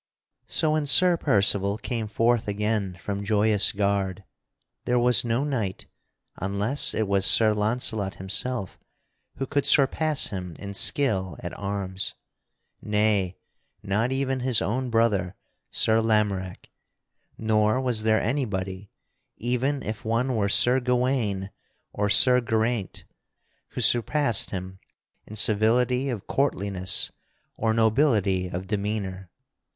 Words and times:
So 0.47 0.71
when 0.71 0.87
Sir 0.87 1.15
Percival 1.15 1.77
came 1.77 2.07
forth 2.07 2.47
again 2.47 2.97
from 2.99 3.23
Joyous 3.23 3.71
Gard, 3.71 4.23
there 4.85 4.97
was 4.97 5.23
no 5.23 5.43
knight, 5.43 5.85
unless 6.37 6.95
it 6.95 7.07
was 7.07 7.23
Sir 7.23 7.53
Launcelot 7.53 8.15
himself, 8.15 8.79
who 9.35 9.45
could 9.45 9.67
surpass 9.67 10.29
him 10.29 10.55
in 10.57 10.73
skill 10.73 11.37
at 11.41 11.55
arms; 11.55 12.15
nay, 12.81 13.37
not 13.83 14.11
even 14.11 14.39
his 14.39 14.59
own 14.59 14.89
brother, 14.89 15.35
Sir 15.69 16.01
Lamorack; 16.01 16.71
nor 17.37 17.79
was 17.79 18.01
there 18.01 18.19
anybody, 18.23 18.89
even 19.37 19.83
if 19.83 20.03
one 20.03 20.35
were 20.35 20.49
Sir 20.49 20.79
Gawaine 20.79 21.51
or 21.93 22.09
Sir 22.09 22.41
Geraint, 22.41 23.03
who 23.73 23.81
surpassed 23.81 24.49
him 24.49 24.79
in 25.27 25.35
civility 25.35 26.09
of 26.09 26.25
courtliness 26.25 27.11
or 27.55 27.71
nobility 27.71 28.47
of 28.47 28.65
demeanor. 28.65 29.29